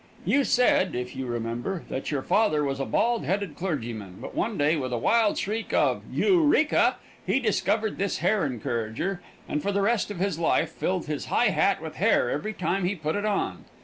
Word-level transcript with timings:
You 0.25 0.43
said, 0.45 0.95
if 0.95 1.15
you 1.15 1.27
remember, 1.27 1.83
that 1.89 2.09
your 2.09 2.23
father 2.23 2.63
was 2.63 2.79
a 2.79 2.85
bald 2.87 3.23
headed 3.23 3.55
clergyman, 3.55 4.15
but 4.19 4.33
one 4.33 4.57
day, 4.57 4.75
with 4.75 4.91
a 4.93 4.97
wild 4.97 5.37
shriek 5.37 5.73
of 5.73 6.01
"Eureka!" 6.11 6.95
he 7.23 7.39
discovered 7.39 7.99
this 7.99 8.17
hair 8.17 8.43
encourager, 8.43 9.21
and 9.47 9.61
for 9.61 9.71
the 9.71 9.83
rest 9.83 10.09
of 10.09 10.17
his 10.17 10.39
life 10.39 10.71
filled 10.71 11.05
his 11.05 11.25
high 11.25 11.49
hat 11.49 11.83
with 11.83 11.97
hair 11.97 12.31
every 12.31 12.53
time 12.53 12.83
he 12.83 12.95
put 12.95 13.15
it 13.15 13.25
on. 13.25 13.65